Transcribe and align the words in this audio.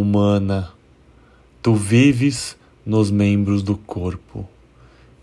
humana, 0.00 0.72
tu 1.62 1.74
vives 1.74 2.56
nos 2.84 3.10
membros 3.10 3.62
do 3.62 3.76
corpo, 3.76 4.48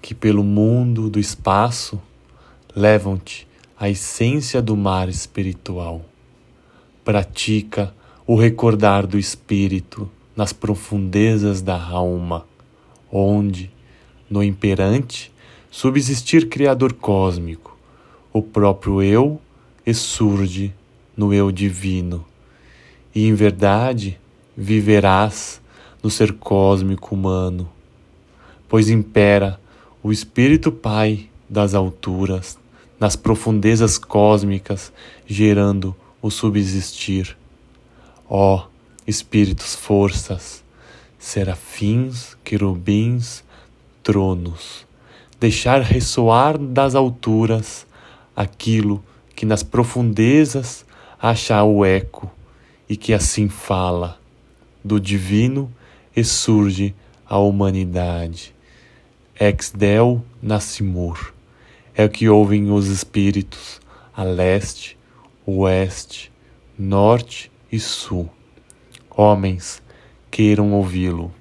que 0.01 0.15
pelo 0.15 0.43
mundo 0.43 1.09
do 1.09 1.19
espaço 1.19 2.01
levam-te 2.75 3.47
a 3.77 3.89
essência 3.89 4.61
do 4.61 4.77
mar 4.77 5.09
espiritual. 5.09 6.05
Pratica 7.03 7.93
o 8.25 8.35
recordar 8.35 9.05
do 9.05 9.17
espírito 9.17 10.09
nas 10.35 10.53
profundezas 10.53 11.61
da 11.61 11.81
alma, 11.81 12.45
onde, 13.11 13.71
no 14.29 14.43
imperante, 14.43 15.31
subsistir 15.69 16.47
Criador 16.47 16.93
cósmico, 16.93 17.77
o 18.31 18.41
próprio 18.41 19.01
eu 19.01 19.41
surge 19.93 20.73
no 21.17 21.33
eu 21.33 21.51
divino, 21.51 22.23
e 23.13 23.27
em 23.27 23.33
verdade 23.33 24.20
viverás 24.61 25.59
no 26.03 26.09
ser 26.11 26.33
cósmico 26.33 27.15
humano, 27.15 27.67
pois 28.69 28.89
impera 28.89 29.59
o 30.03 30.11
Espírito 30.11 30.71
Pai 30.71 31.29
das 31.49 31.73
alturas, 31.73 32.59
nas 32.99 33.15
profundezas 33.15 33.97
cósmicas, 33.97 34.93
gerando 35.25 35.95
o 36.21 36.29
subsistir. 36.29 37.35
Ó 38.29 38.65
Espíritos 39.07 39.73
forças, 39.73 40.63
serafins, 41.17 42.37
querubins, 42.43 43.43
tronos, 44.03 44.85
deixar 45.39 45.81
ressoar 45.81 46.59
das 46.59 46.93
alturas 46.93 47.87
aquilo 48.35 49.03
que 49.35 49.43
nas 49.43 49.63
profundezas 49.63 50.85
acha 51.19 51.63
o 51.63 51.83
eco 51.83 52.31
e 52.87 52.95
que 52.95 53.11
assim 53.11 53.49
fala 53.49 54.20
do 54.83 54.99
divino 54.99 55.71
e 56.15 56.23
surge 56.23 56.95
a 57.25 57.37
humanidade. 57.37 58.53
Ex 59.39 59.71
del 59.71 60.23
nascimur 60.41 61.33
é 61.95 62.05
o 62.05 62.09
que 62.09 62.29
ouvem 62.29 62.71
os 62.71 62.87
espíritos 62.87 63.79
a 64.15 64.23
leste, 64.23 64.97
oeste, 65.45 66.31
norte 66.77 67.51
e 67.71 67.79
sul. 67.79 68.29
Homens 69.09 69.81
queiram 70.29 70.73
ouvi-lo. 70.73 71.31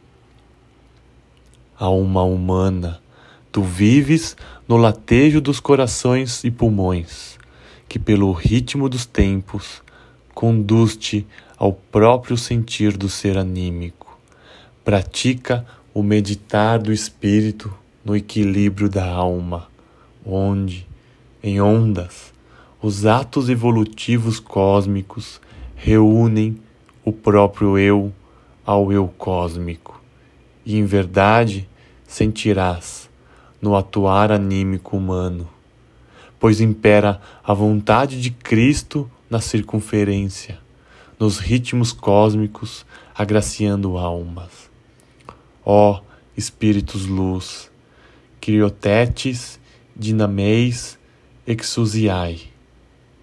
Alma 1.78 2.22
humana, 2.22 3.00
tu 3.50 3.62
vives 3.62 4.36
no 4.68 4.76
latejo 4.76 5.40
dos 5.40 5.60
corações 5.60 6.44
e 6.44 6.50
pulmões, 6.50 7.38
que 7.88 7.98
pelo 7.98 8.32
ritmo 8.32 8.88
dos 8.88 9.06
tempos 9.06 9.82
conduz-te 10.34 11.26
ao 11.60 11.74
próprio 11.74 12.38
sentir 12.38 12.96
do 12.96 13.06
ser 13.06 13.36
anímico. 13.36 14.18
Pratica 14.82 15.66
o 15.92 16.02
meditar 16.02 16.78
do 16.78 16.90
espírito 16.90 17.70
no 18.02 18.16
equilíbrio 18.16 18.88
da 18.88 19.06
alma, 19.06 19.68
onde, 20.24 20.86
em 21.42 21.60
ondas, 21.60 22.32
os 22.80 23.04
atos 23.04 23.50
evolutivos 23.50 24.40
cósmicos 24.40 25.38
reúnem 25.76 26.58
o 27.04 27.12
próprio 27.12 27.76
eu 27.76 28.10
ao 28.64 28.90
eu 28.90 29.06
cósmico, 29.18 30.00
e 30.64 30.78
em 30.78 30.86
verdade 30.86 31.68
sentirás 32.08 33.10
no 33.60 33.76
atuar 33.76 34.32
anímico 34.32 34.96
humano, 34.96 35.46
pois 36.38 36.58
impera 36.58 37.20
a 37.44 37.52
vontade 37.52 38.18
de 38.18 38.30
Cristo 38.30 39.10
na 39.28 39.40
circunferência, 39.40 40.58
nos 41.20 41.38
ritmos 41.38 41.92
cósmicos, 41.92 42.86
agraciando 43.14 43.98
almas. 43.98 44.70
Ó 45.62 46.00
Espíritos 46.34 47.04
luz, 47.04 47.70
criotetes, 48.40 49.60
dinameis, 49.94 50.98
exusiai, 51.46 52.40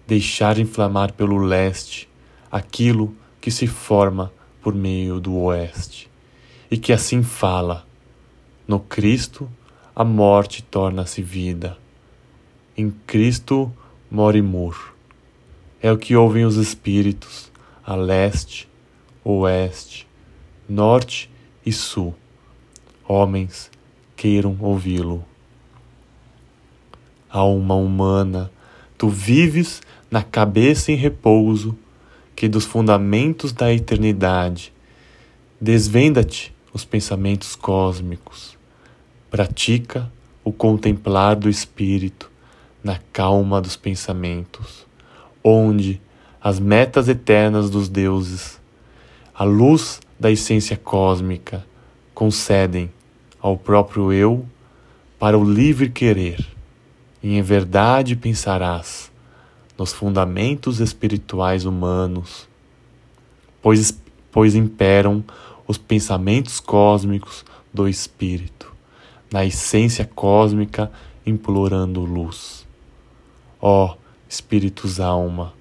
deixar 0.06 0.56
inflamar 0.58 1.12
pelo 1.14 1.38
leste 1.38 2.08
aquilo 2.52 3.12
que 3.40 3.50
se 3.50 3.66
forma 3.66 4.32
por 4.62 4.72
meio 4.72 5.18
do 5.18 5.34
oeste, 5.34 6.08
e 6.70 6.76
que 6.76 6.92
assim 6.92 7.24
fala: 7.24 7.84
no 8.68 8.78
Cristo 8.78 9.50
a 9.96 10.04
morte 10.04 10.62
torna-se 10.62 11.20
vida, 11.20 11.76
em 12.76 12.90
Cristo 13.04 13.72
morimur. 14.08 14.94
É 15.82 15.90
o 15.90 15.98
que 15.98 16.14
ouvem 16.14 16.44
os 16.44 16.56
espíritos 16.56 17.50
a 17.88 17.94
leste, 17.94 18.68
oeste, 19.24 20.06
norte 20.68 21.30
e 21.64 21.72
sul. 21.72 22.14
Homens 23.08 23.70
queiram 24.14 24.58
ouvi-lo. 24.60 25.24
Alma 27.30 27.76
humana, 27.76 28.52
tu 28.98 29.08
vives 29.08 29.80
na 30.10 30.22
cabeça 30.22 30.92
em 30.92 30.96
repouso 30.96 31.78
que 32.36 32.46
dos 32.46 32.66
fundamentos 32.66 33.52
da 33.52 33.72
eternidade 33.72 34.70
desvenda-te 35.58 36.54
os 36.74 36.84
pensamentos 36.84 37.56
cósmicos, 37.56 38.54
pratica 39.30 40.12
o 40.44 40.52
contemplar 40.52 41.36
do 41.36 41.48
espírito 41.48 42.30
na 42.84 42.98
calma 43.14 43.62
dos 43.62 43.76
pensamentos, 43.76 44.86
onde 45.42 46.02
as 46.40 46.60
metas 46.60 47.08
eternas 47.08 47.68
dos 47.70 47.88
deuses, 47.88 48.60
a 49.34 49.44
luz 49.44 50.00
da 50.18 50.30
essência 50.30 50.76
cósmica, 50.76 51.64
concedem 52.14 52.92
ao 53.40 53.56
próprio 53.56 54.12
eu 54.12 54.44
para 55.18 55.38
o 55.38 55.44
livre 55.44 55.90
querer, 55.90 56.44
e 57.22 57.36
em 57.36 57.42
verdade 57.42 58.14
pensarás 58.16 59.10
nos 59.76 59.92
fundamentos 59.92 60.80
espirituais 60.80 61.64
humanos, 61.64 62.48
pois, 63.62 64.00
pois 64.30 64.54
imperam 64.54 65.24
os 65.66 65.78
pensamentos 65.78 66.60
cósmicos 66.60 67.44
do 67.72 67.88
Espírito, 67.88 68.72
na 69.32 69.44
essência 69.44 70.04
cósmica 70.04 70.90
implorando 71.26 72.00
luz. 72.00 72.66
Ó 73.60 73.96
Espíritos 74.28 75.00
alma, 75.00 75.54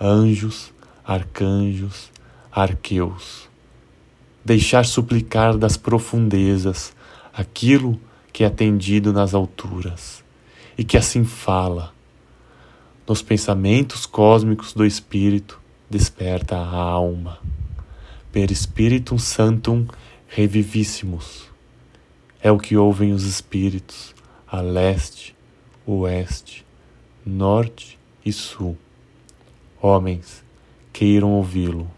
anjos, 0.00 0.72
arcanjos, 1.04 2.10
arqueus, 2.50 3.48
deixar 4.44 4.84
suplicar 4.84 5.56
das 5.56 5.76
profundezas 5.76 6.94
aquilo 7.32 8.00
que 8.32 8.44
é 8.44 8.46
atendido 8.46 9.12
nas 9.12 9.34
alturas, 9.34 10.24
e 10.76 10.84
que 10.84 10.96
assim 10.96 11.24
fala 11.24 11.92
nos 13.08 13.22
pensamentos 13.22 14.04
cósmicos 14.04 14.74
do 14.74 14.84
Espírito, 14.84 15.58
desperta 15.88 16.56
a 16.56 16.76
alma. 16.76 17.38
Per 18.30 18.54
Spiritum 18.54 19.16
Santum 19.16 19.86
revivissimus. 20.28 21.48
É 22.42 22.52
o 22.52 22.58
que 22.58 22.76
ouvem 22.76 23.12
os 23.12 23.24
Espíritos 23.24 24.14
a 24.46 24.60
leste, 24.60 25.34
oeste, 25.86 26.66
norte 27.24 27.98
e 28.24 28.30
sul. 28.30 28.76
Homens 29.80 30.44
queiram 30.92 31.32
ouvi-lo. 31.32 31.88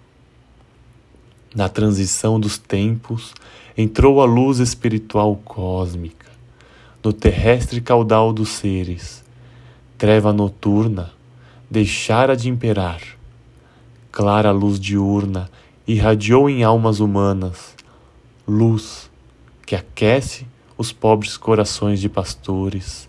Na 1.54 1.68
transição 1.68 2.38
dos 2.38 2.58
tempos, 2.58 3.34
entrou 3.76 4.20
a 4.20 4.24
luz 4.24 4.58
espiritual 4.58 5.36
cósmica, 5.44 6.26
no 7.02 7.12
terrestre 7.12 7.80
caudal 7.80 8.32
dos 8.32 8.50
seres 8.50 9.20
Treva 10.00 10.32
noturna 10.32 11.12
deixara 11.70 12.34
de 12.34 12.48
imperar. 12.48 13.02
Clara 14.10 14.50
luz 14.50 14.80
diurna 14.80 15.50
irradiou 15.86 16.48
em 16.48 16.64
almas 16.64 17.00
humanas, 17.00 17.74
luz 18.48 19.10
que 19.66 19.74
aquece 19.74 20.46
os 20.78 20.90
pobres 20.90 21.36
corações 21.36 22.00
de 22.00 22.08
pastores, 22.08 23.06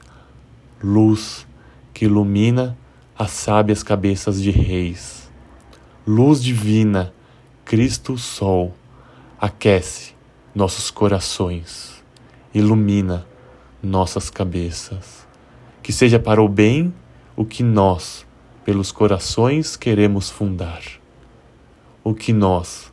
luz 0.84 1.48
que 1.94 2.04
ilumina 2.04 2.78
as 3.18 3.32
sábias 3.32 3.84
cabeças 3.84 4.42
de 4.42 4.52
reis. 4.52 5.30
Luz 6.06 6.44
divina, 6.44 7.14
Cristo 7.64 8.18
Sol, 8.18 8.74
aquece 9.40 10.14
nossos 10.54 10.92
corações, 10.92 12.04
ilumina 12.54 13.26
nossas 13.82 14.30
cabeças 14.30 15.22
que 15.82 15.92
seja 15.92 16.20
para 16.20 16.42
o 16.42 16.48
bem 16.48 16.94
o 17.36 17.44
que 17.44 17.64
nós, 17.64 18.26
pelos 18.64 18.92
corações, 18.92 19.76
queremos 19.76 20.30
fundar, 20.30 20.82
o 22.04 22.14
que 22.14 22.32
nós, 22.32 22.92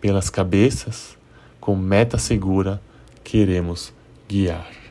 pelas 0.00 0.28
cabeças, 0.28 1.16
com 1.60 1.74
meta 1.74 2.18
segura, 2.18 2.80
queremos 3.24 3.92
guiar. 4.28 4.85